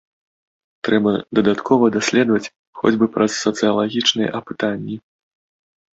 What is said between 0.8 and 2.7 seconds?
Трэба дадаткова даследаваць